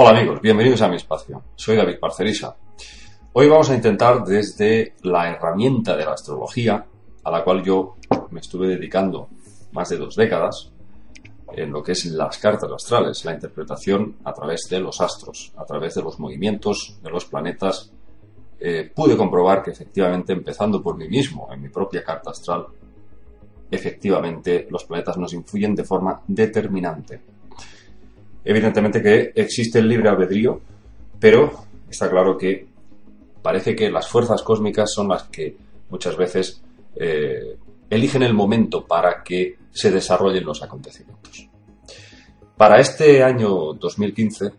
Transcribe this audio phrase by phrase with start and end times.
[0.00, 1.42] Hola amigos, bienvenidos a mi espacio.
[1.56, 2.54] Soy David Parcerisa.
[3.32, 6.86] Hoy vamos a intentar desde la herramienta de la astrología,
[7.24, 7.96] a la cual yo
[8.30, 9.28] me estuve dedicando
[9.72, 10.70] más de dos décadas,
[11.52, 15.64] en lo que es las cartas astrales, la interpretación a través de los astros, a
[15.64, 17.92] través de los movimientos de los planetas,
[18.60, 22.68] eh, pude comprobar que efectivamente, empezando por mí mismo, en mi propia carta astral,
[23.68, 27.37] efectivamente los planetas nos influyen de forma determinante.
[28.48, 30.58] Evidentemente que existe el libre albedrío,
[31.20, 32.66] pero está claro que
[33.42, 35.54] parece que las fuerzas cósmicas son las que
[35.90, 36.62] muchas veces
[36.96, 37.58] eh,
[37.90, 41.46] eligen el momento para que se desarrollen los acontecimientos.
[42.56, 44.50] Para este año 2015,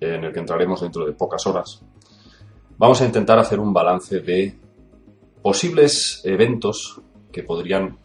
[0.00, 1.82] en el que entraremos dentro de pocas horas,
[2.78, 4.54] vamos a intentar hacer un balance de
[5.42, 6.98] posibles eventos
[7.30, 7.98] que podrían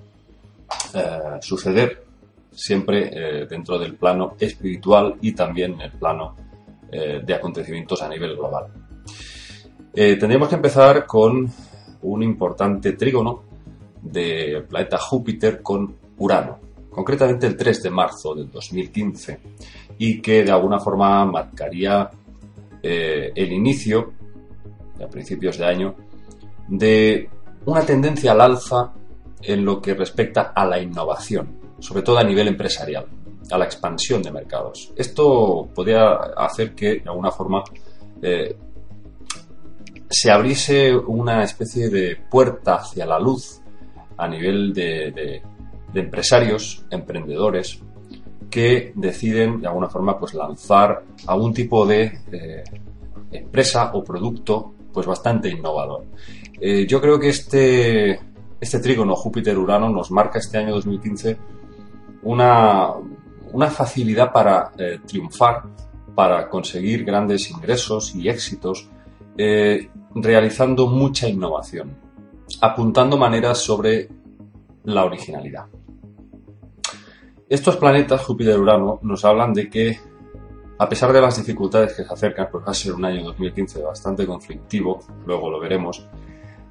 [0.93, 2.10] eh, suceder
[2.51, 6.35] siempre eh, dentro del plano espiritual y también en el plano
[6.91, 8.67] eh, de acontecimientos a nivel global.
[9.93, 11.51] tendríamos que empezar con
[12.03, 13.43] un importante trígono
[14.01, 19.39] del planeta Júpiter con Urano, concretamente el 3 de marzo del 2015,
[19.97, 22.09] y que de alguna forma marcaría
[22.81, 24.13] el inicio,
[25.03, 25.95] a principios de año,
[26.67, 27.29] de
[27.65, 28.93] una tendencia al alza
[29.41, 33.05] en lo que respecta a la innovación, sobre todo a nivel empresarial,
[33.49, 34.93] a la expansión de mercados.
[34.95, 37.63] Esto podría hacer que, de alguna forma,
[38.21, 38.55] eh,
[40.09, 43.61] se abriese una especie de puerta hacia la luz
[44.17, 45.41] a nivel de,
[45.93, 47.79] empresarios, emprendedores,
[48.49, 52.63] que deciden de alguna forma pues lanzar algún tipo de eh,
[53.31, 56.05] empresa o producto pues bastante innovador.
[56.59, 58.19] Eh, yo creo que este
[58.61, 61.37] este trígono Júpiter-Urano nos marca este año 2015
[62.23, 62.93] una,
[63.69, 65.63] facilidad para eh, triunfar,
[66.15, 68.89] para conseguir grandes ingresos y éxitos,
[69.37, 71.97] eh, realizando mucha innovación,
[72.61, 74.09] apuntando maneras sobre
[74.83, 75.65] la originalidad.
[77.47, 79.99] Estos planetas, Júpiter y Urano, nos hablan de que,
[80.77, 83.81] a pesar de las dificultades que se acercan, pues va a ser un año 2015
[83.83, 86.07] bastante conflictivo, luego lo veremos,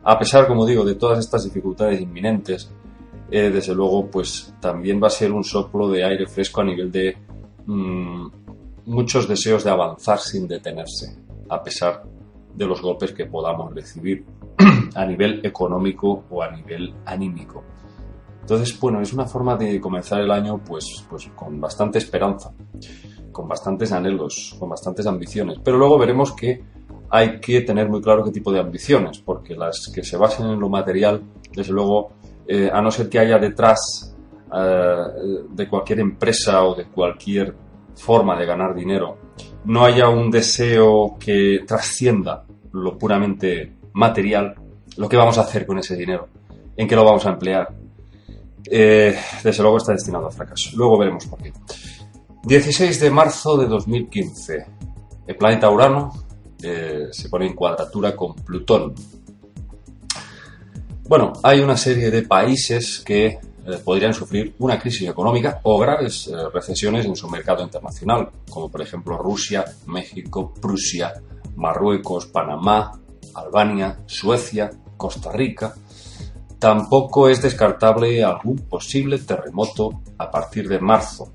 [0.03, 2.73] a pesar, como digo, de todas estas dificultades inminentes,
[3.31, 6.91] eh, desde luego, pues también va a ser un soplo de aire fresco a nivel
[6.91, 7.17] de
[7.67, 8.27] mm,
[8.87, 11.17] muchos deseos de avanzar sin detenerse,
[11.49, 12.03] a pesar
[12.55, 14.25] de los golpes que podamos recibir
[14.95, 17.63] a nivel económico o a nivel anímico.
[18.41, 22.53] Entonces, bueno, es una forma de comenzar el año pues, pues con bastante esperanza,
[23.31, 25.59] con bastantes anhelos, con bastantes ambiciones.
[25.63, 26.61] Pero luego veremos que
[27.11, 30.59] hay que tener muy claro qué tipo de ambiciones, porque las que se basen en
[30.59, 32.13] lo material, desde luego,
[32.47, 34.15] eh, a no ser que haya detrás
[34.53, 34.97] eh,
[35.51, 37.55] de cualquier empresa o de cualquier
[37.95, 39.19] forma de ganar dinero,
[39.65, 44.55] no haya un deseo que trascienda lo puramente material,
[44.97, 46.29] lo que vamos a hacer con ese dinero,
[46.77, 47.69] en qué lo vamos a emplear,
[48.71, 50.71] eh, desde luego está destinado al fracaso.
[50.77, 51.53] Luego veremos por qué.
[52.45, 54.67] 16 de marzo de 2015.
[55.27, 56.13] El planeta Urano
[56.59, 58.95] se pone en cuadratura con Plutón.
[61.11, 63.41] Bueno, hay una serie de países que eh,
[63.85, 68.81] podrían sufrir una crisis económica o graves eh, recesiones en su mercado internacional, como por
[68.81, 71.15] ejemplo Rusia, México, Prusia,
[71.57, 72.93] Marruecos, Panamá,
[73.35, 75.75] Albania, Suecia, Costa Rica.
[76.61, 81.33] Tampoco es descartable algún posible terremoto a partir de marzo,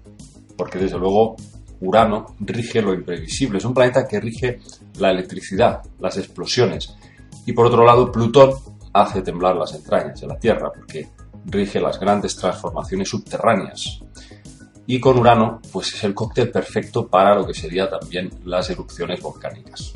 [0.55, 1.35] porque desde luego
[1.81, 4.61] Urano rige lo imprevisible, es un planeta que rige
[4.99, 6.95] la electricidad, las explosiones.
[7.45, 8.53] Y por otro lado, Plutón
[8.95, 11.09] hace temblar las entrañas de la Tierra, porque
[11.45, 13.99] rige las grandes transformaciones subterráneas.
[14.87, 19.21] Y con Urano, pues es el cóctel perfecto para lo que sería también las erupciones
[19.21, 19.93] volcánicas.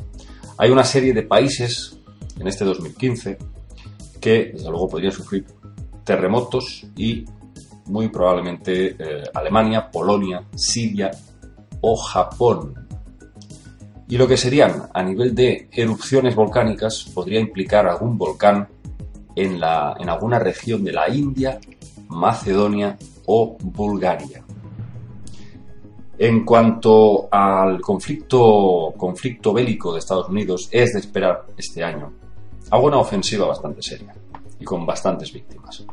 [0.58, 1.98] Hay una serie de países
[2.38, 3.38] en este 2015
[4.20, 5.46] que, desde luego, podrían sufrir
[6.04, 7.24] terremotos y
[7.86, 11.10] muy probablemente eh, Alemania, Polonia, Siria
[11.80, 12.74] o Japón.
[14.10, 18.68] Y lo que serían a nivel de erupciones volcánicas podría implicar algún volcán
[19.40, 21.60] en, alguna región de la India,
[22.10, 24.44] Macedonia o Bulgaria.
[26.18, 32.12] En cuanto al conflicto, conflicto bélico de Estados Unidos, es de esperar este año
[32.72, 34.14] algo una ofensiva bastante seria
[34.60, 35.86] y con bastantes víctimas.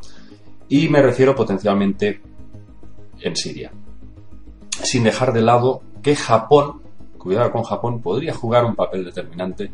[0.69, 2.21] Y me refiero potencialmente
[3.21, 3.71] en Siria
[4.83, 6.81] sin dejar de lado que Japón,
[7.17, 9.71] cuidado con Japón, podría jugar un papel determinante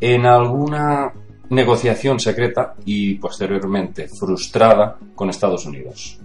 [0.00, 1.12] en alguna
[1.50, 6.18] negociación secreta y posteriormente frustrada con Estados Unidos.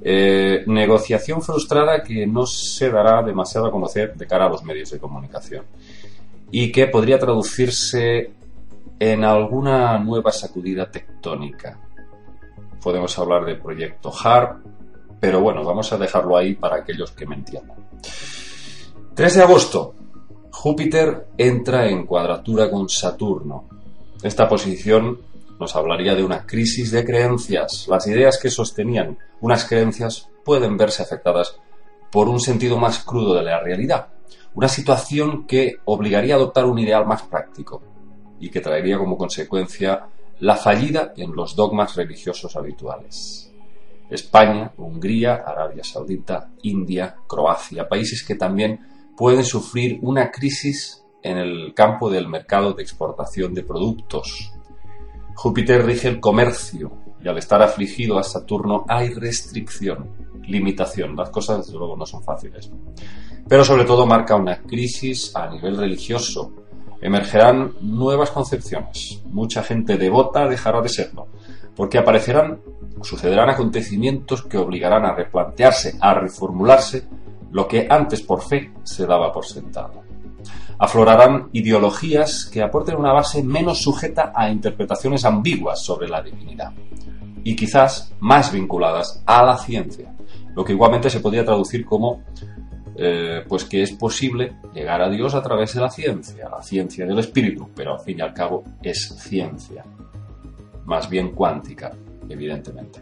[0.00, 4.90] Eh, negociación frustrada que no se dará demasiado a conocer de cara a los medios
[4.92, 5.64] de comunicación
[6.52, 8.30] y que podría traducirse
[8.98, 11.78] en alguna nueva sacudida tectónica.
[12.82, 14.64] Podemos hablar de proyecto HARP,
[15.20, 17.76] pero bueno, vamos a dejarlo ahí para aquellos que me entiendan.
[19.14, 19.94] 3 de agosto,
[20.52, 23.68] Júpiter entra en cuadratura con Saturno.
[24.22, 25.20] Esta posición
[25.60, 27.86] nos hablaría de una crisis de creencias.
[27.88, 31.60] Las ideas que sostenían unas creencias pueden verse afectadas
[32.10, 34.08] por un sentido más crudo de la realidad.
[34.54, 37.82] Una situación que obligaría a adoptar un ideal más práctico
[38.40, 40.06] y que traería como consecuencia
[40.40, 43.52] la fallida en los dogmas religiosos habituales.
[44.10, 48.80] España, Hungría, Arabia Saudita, India, Croacia, países que también
[49.16, 54.52] pueden sufrir una crisis en el campo del mercado de exportación de productos,
[55.34, 56.90] Júpiter rige el comercio
[57.22, 60.10] y al estar afligido a Saturno hay restricción,
[60.42, 61.14] limitación.
[61.16, 62.70] Las cosas, desde luego, no son fáciles.
[63.48, 66.52] Pero sobre todo marca una crisis a nivel religioso.
[67.00, 69.22] Emergerán nuevas concepciones.
[69.26, 71.28] Mucha gente devota dejará de serlo,
[71.76, 72.60] porque aparecerán
[73.02, 77.06] sucederán acontecimientos que obligarán a replantearse, a reformularse
[77.52, 80.07] lo que antes por fe se daba por sentado
[80.78, 86.72] aflorarán ideologías que aporten una base menos sujeta a interpretaciones ambiguas sobre la divinidad
[87.44, 90.14] y quizás más vinculadas a la ciencia,
[90.54, 92.22] lo que igualmente se podría traducir como
[93.00, 97.06] eh, pues que es posible llegar a Dios a través de la ciencia, la ciencia
[97.06, 99.84] del espíritu, pero al fin y al cabo es ciencia,
[100.84, 101.92] más bien cuántica,
[102.28, 103.00] evidentemente.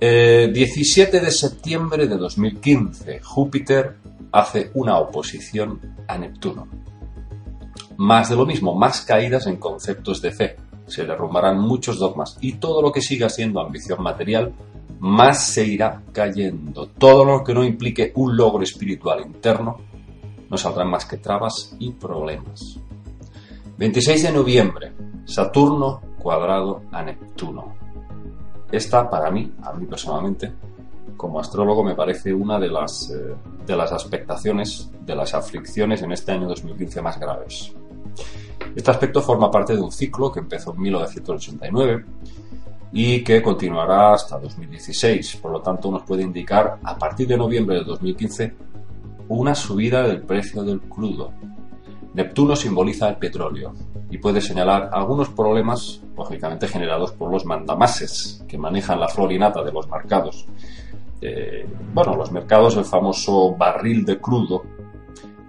[0.00, 3.98] 17 eh, de septiembre de 2015, Júpiter
[4.32, 6.66] hace una oposición a Neptuno.
[7.98, 10.56] Más de lo mismo, más caídas en conceptos de fe.
[10.86, 14.52] Se derrumbarán muchos dogmas y todo lo que siga siendo ambición material,
[14.98, 16.86] más se irá cayendo.
[16.86, 19.78] Todo lo que no implique un logro espiritual interno,
[20.48, 22.78] no saldrán más que trabas y problemas.
[23.78, 24.92] 26 de noviembre,
[25.24, 27.74] Saturno cuadrado a Neptuno.
[28.70, 30.52] Esta, para mí, a mí personalmente,
[31.22, 36.10] como astrólogo me parece una de las, eh, de las expectaciones, de las aflicciones en
[36.10, 37.72] este año 2015 más graves.
[38.74, 42.04] Este aspecto forma parte de un ciclo que empezó en 1989
[42.90, 45.36] y que continuará hasta 2016.
[45.36, 48.54] Por lo tanto, nos puede indicar a partir de noviembre de 2015
[49.28, 51.30] una subida del precio del crudo.
[52.14, 53.74] Neptuno simboliza el petróleo
[54.10, 59.70] y puede señalar algunos problemas, lógicamente generados por los mandamases que manejan la florinata de
[59.70, 60.48] los mercados
[61.22, 61.64] eh,
[61.94, 64.64] bueno, los mercados, el famoso barril de crudo,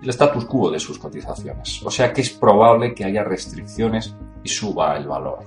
[0.03, 1.81] el status quo de sus cotizaciones.
[1.83, 5.39] O sea que es probable que haya restricciones y suba el valor,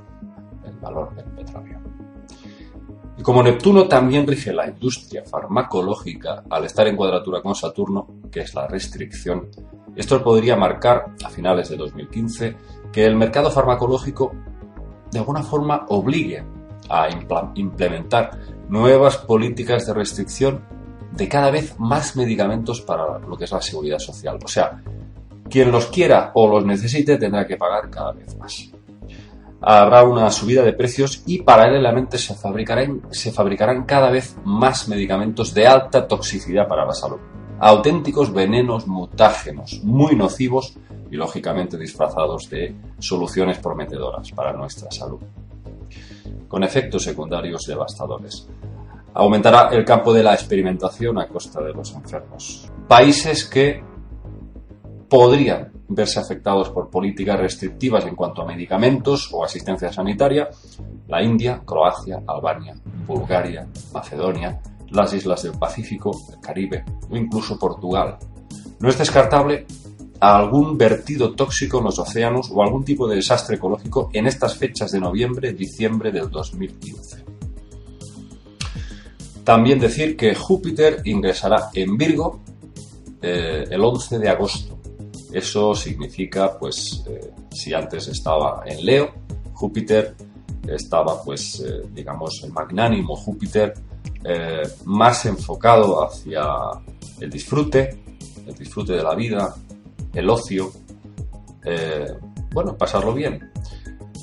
[0.65, 1.79] el valor del petróleo.
[3.17, 8.41] Y como Neptuno también rige la industria farmacológica, al estar en cuadratura con Saturno, que
[8.41, 9.49] es la restricción,
[9.95, 12.57] esto podría marcar, a finales de 2015,
[12.93, 14.33] que el mercado farmacológico
[15.11, 16.45] de alguna forma obligue
[16.89, 17.09] a
[17.55, 18.39] implementar
[18.69, 20.61] nuevas políticas de restricción
[21.13, 24.39] de cada vez más medicamentos para lo que es la seguridad social.
[24.45, 24.83] O sea,
[25.49, 28.71] quien los quiera o los necesite tendrá que pagar cada vez más.
[29.61, 35.55] Habrá una subida de precios y paralelamente se fabricarán, se fabricarán cada vez más medicamentos
[35.55, 37.19] de alta toxicidad para la salud.
[37.59, 40.77] Auténticos venenos mutágenos, muy nocivos
[41.11, 45.21] y lógicamente disfrazados de soluciones prometedoras para nuestra salud
[46.49, 48.49] con efectos secundarios devastadores.
[49.15, 52.71] Aumentará el campo de la experimentación a costa de los enfermos.
[52.87, 53.83] Países que
[55.09, 60.49] podrían verse afectados por políticas restrictivas en cuanto a medicamentos o asistencia sanitaria,
[61.09, 62.75] la India, Croacia, Albania,
[63.07, 64.61] Bulgaria, Macedonia,
[64.91, 68.19] las islas del Pacífico, el Caribe o incluso Portugal.
[68.81, 69.67] No es descartable
[70.21, 74.57] a algún vertido tóxico en los océanos o algún tipo de desastre ecológico en estas
[74.57, 77.25] fechas de noviembre, diciembre del 2015.
[79.45, 82.41] También decir que Júpiter ingresará en Virgo
[83.23, 84.79] eh, el 11 de agosto.
[85.33, 89.11] Eso significa, pues, eh, si antes estaba en Leo,
[89.53, 90.17] Júpiter
[90.67, 93.75] estaba, pues, eh, digamos, el magnánimo Júpiter,
[94.85, 96.43] más enfocado hacia
[97.21, 98.03] el disfrute,
[98.45, 99.55] el disfrute de la vida,
[100.17, 100.73] el ocio,
[101.65, 102.15] eh,
[102.53, 103.51] bueno, pasarlo bien.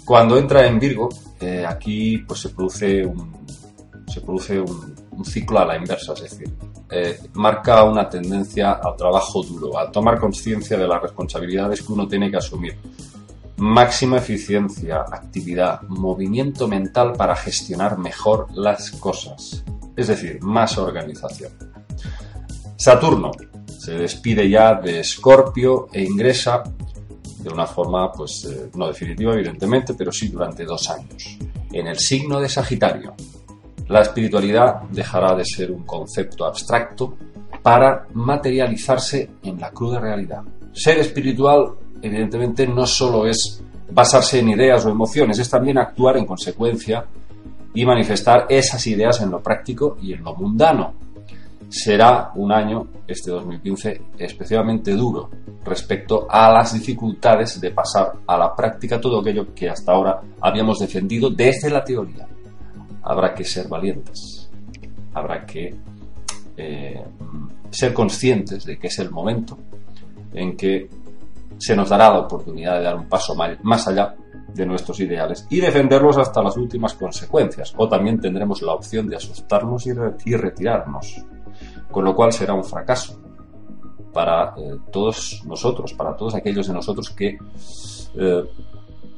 [0.04, 1.10] Cuando entra en Virgo,
[1.40, 3.46] eh, aquí pues se produce un,
[4.08, 6.52] se produce un, ciclo a la inversa, es decir,
[6.90, 12.08] eh, marca una tendencia al trabajo duro, a tomar conciencia de las responsabilidades que uno
[12.08, 12.76] tiene que asumir.
[13.58, 19.64] Máxima eficiencia, actividad, movimiento mental para gestionar mejor las cosas.
[19.96, 21.52] es decir, más organización.
[22.76, 23.32] Saturno
[23.84, 26.64] se despide ya de Escorpio e ingresa
[27.40, 31.38] de una forma, pues, eh, no definitiva, evidentemente, pero sí durante dos años,
[31.70, 33.14] en el signo de Sagitario.
[33.90, 37.18] La espiritualidad dejará de ser un concepto abstracto
[37.62, 40.44] para materializarse en la cruda realidad.
[40.72, 43.62] Ser espiritual, evidentemente, no solo es
[43.92, 47.06] basarse en ideas o emociones, es también actuar en consecuencia
[47.74, 50.94] y manifestar esas ideas en lo práctico y en lo mundano.
[51.76, 55.32] Será un año, este 2015, especialmente duro
[55.66, 60.78] respecto a las dificultades de pasar a la práctica todo aquello que hasta ahora habíamos
[60.78, 62.28] defendido desde la teoría.
[63.02, 64.52] Habrá que ser valientes,
[65.16, 65.76] habrá que
[66.58, 67.04] eh,
[67.72, 69.58] ser conscientes de que es el momento
[70.32, 70.88] en que
[71.58, 74.14] se nos dará la oportunidad de dar un paso más allá
[74.54, 77.74] de nuestros ideales y defenderlos hasta las últimas consecuencias.
[77.78, 81.26] O también tendremos la opción de asustarnos y, retirarnos,
[81.94, 83.18] con lo cual será un fracaso
[84.12, 87.38] para eh, todos nosotros, para todos aquellos de nosotros que
[88.16, 88.44] eh,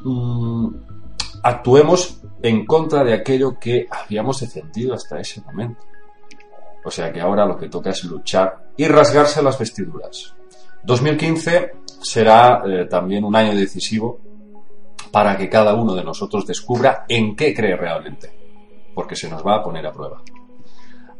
[0.04, 0.68] mm,
[1.42, 5.82] actuemos en contra de aquello que habíamos defendido hasta ese momento.
[6.84, 10.36] O sea que ahora lo que toca es luchar y rasgarse las vestiduras.
[10.84, 14.20] 2015 será eh, también un año decisivo
[15.12, 18.32] para que cada uno de nosotros descubra en qué cree realmente,
[18.94, 20.22] porque se nos va a poner a prueba.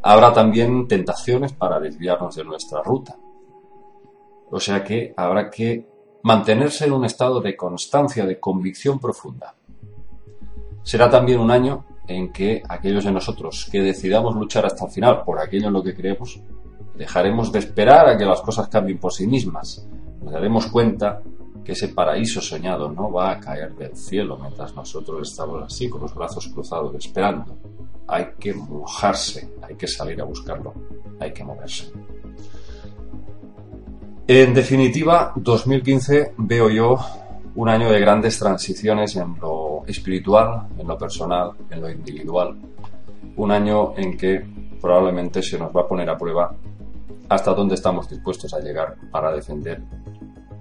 [0.08, 3.18] Habrá también tentaciones para desviarnos de nuestra ruta.
[4.52, 5.84] O sea que habrá que
[6.22, 9.56] mantenerse en un estado de constancia, de convicción profunda.
[10.84, 15.24] Será también un año en que aquellos de nosotros que decidamos luchar hasta el final
[15.24, 16.40] por aquello en lo que creemos,
[16.94, 19.88] dejaremos de esperar a que las cosas cambien por sí mismas.
[20.22, 21.20] Nos daremos cuenta
[21.66, 26.00] que ese paraíso soñado no va a caer del cielo mientras nosotros estamos así con
[26.00, 27.58] los brazos cruzados esperando.
[28.06, 30.72] Hay que mojarse, hay que salir a buscarlo,
[31.18, 31.90] hay que moverse.
[34.28, 36.98] En definitiva, 2015 veo yo
[37.56, 42.56] un año de grandes transiciones en lo espiritual, en lo personal, en lo individual.
[43.34, 44.46] Un año en que
[44.80, 46.54] probablemente se nos va a poner a prueba
[47.28, 49.82] hasta dónde estamos dispuestos a llegar para defender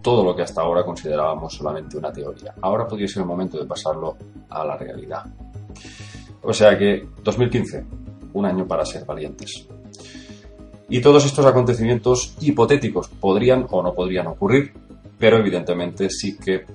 [0.06, 2.54] todo lo que hasta ahora considerábamos solamente una teoría.
[2.62, 4.16] Ahora podría ser el momento de pasarlo
[4.50, 5.26] a la realidad.
[6.44, 7.84] O sea que 2015,
[8.34, 9.68] un año para ser valientes.
[10.90, 14.74] Y todos estos acontecimientos hipotéticos podrían o no podrían ocurrir,
[15.18, 16.66] pero evidentemente sí que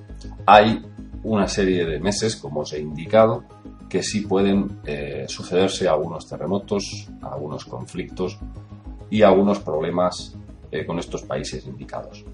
[0.45, 0.85] hay
[1.23, 3.45] una serie de meses, como os he indicado,
[3.87, 8.37] que sí pueden eh, sucederse algunos terremotos, algunos conflictos
[9.09, 10.35] y algunos problemas
[10.69, 12.25] eh, con estos países indicados.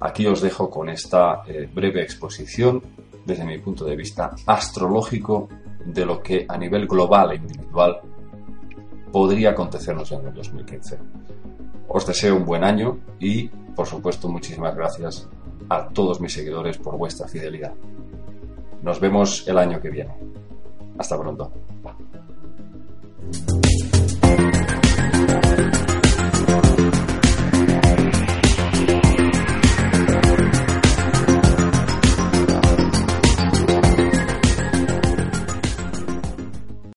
[0.00, 2.82] Aquí os dejo con esta eh, breve exposición
[3.24, 5.48] desde mi punto de vista astrológico
[5.84, 8.00] de lo que a nivel global e individual
[9.10, 10.98] podría acontecernos en el 2015.
[11.88, 15.28] Os deseo un buen año y, por supuesto, muchísimas gracias
[15.68, 17.72] a todos mis seguidores por vuestra fidelidad.
[18.82, 20.14] Nos vemos el año que viene.
[20.98, 21.52] Hasta pronto.